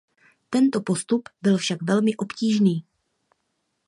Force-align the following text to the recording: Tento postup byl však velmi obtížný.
Tento 0.49 0.81
postup 0.81 1.29
byl 1.41 1.57
však 1.57 1.79
velmi 1.81 2.15
obtížný. 2.15 2.85